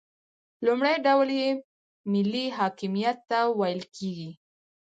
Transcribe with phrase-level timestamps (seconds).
[0.65, 1.49] لومړی ډول یې
[2.11, 4.31] ملي حاکمیت ته ویل کیږي.